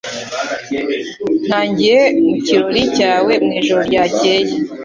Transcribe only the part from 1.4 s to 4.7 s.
ntagiye mu kirori cyawe mwijoro ryakeye